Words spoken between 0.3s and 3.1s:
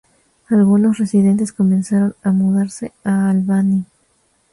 Algunos residentes comenzaron a mudarse